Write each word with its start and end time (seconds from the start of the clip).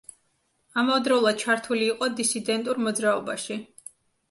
ამავდროულად 0.83 1.43
ჩართული 1.43 1.85
იყო 1.89 2.09
დისიდენტურ 2.23 2.83
მოძრაობაში. 2.89 3.63